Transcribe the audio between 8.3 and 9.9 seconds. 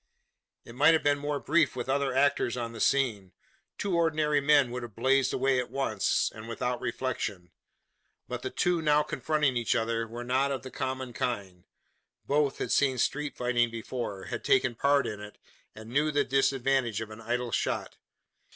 the two now confronting each